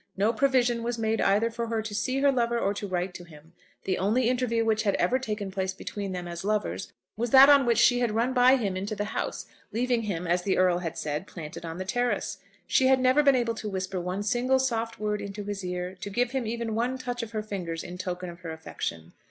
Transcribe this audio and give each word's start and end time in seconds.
No 0.17 0.33
provision 0.33 0.81
was 0.81 0.97
made 0.97 1.21
either 1.21 1.51
for 1.51 1.67
her 1.67 1.83
to 1.83 1.93
see 1.93 2.21
her 2.21 2.31
lover 2.31 2.57
or 2.57 2.73
to 2.73 2.87
write 2.87 3.13
to 3.13 3.23
him. 3.23 3.53
The 3.83 3.99
only 3.99 4.29
interview 4.29 4.65
which 4.65 4.81
had 4.81 4.95
ever 4.95 5.19
taken 5.19 5.51
place 5.51 5.75
between 5.75 6.11
them 6.11 6.27
as 6.27 6.43
lovers 6.43 6.91
was 7.15 7.29
that 7.29 7.49
on 7.49 7.67
which 7.67 7.77
she 7.77 7.99
had 7.99 8.09
run 8.15 8.33
by 8.33 8.55
him 8.55 8.75
into 8.75 8.95
the 8.95 9.05
house, 9.13 9.45
leaving 9.71 10.01
him, 10.01 10.25
as 10.25 10.41
the 10.41 10.57
Earl 10.57 10.79
had 10.79 10.97
said, 10.97 11.27
planted 11.27 11.65
on 11.65 11.77
the 11.77 11.85
terrace. 11.85 12.39
She 12.65 12.87
had 12.87 12.99
never 12.99 13.21
been 13.21 13.35
able 13.35 13.53
to 13.53 13.69
whisper 13.69 14.01
one 14.01 14.23
single 14.23 14.57
soft 14.57 14.99
word 14.99 15.21
into 15.21 15.43
his 15.43 15.63
ear, 15.63 15.93
to 16.01 16.09
give 16.09 16.31
him 16.31 16.47
even 16.47 16.73
one 16.73 16.97
touch 16.97 17.21
of 17.21 17.29
her 17.29 17.43
fingers 17.43 17.83
in 17.83 17.99
token 17.99 18.27
of 18.31 18.39
her 18.39 18.51
affection. 18.51 19.13